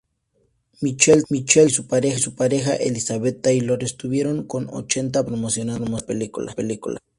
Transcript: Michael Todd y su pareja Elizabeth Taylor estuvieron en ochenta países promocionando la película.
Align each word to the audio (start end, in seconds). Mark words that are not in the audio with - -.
Michael 0.81 1.25
Todd 1.27 1.67
y 1.67 2.21
su 2.25 2.33
pareja 2.35 2.75
Elizabeth 2.75 3.39
Taylor 3.43 3.83
estuvieron 3.83 4.47
en 4.51 4.67
ochenta 4.71 5.19
países 5.23 5.31
promocionando 5.31 5.99
la 6.49 6.55
película. 6.55 6.99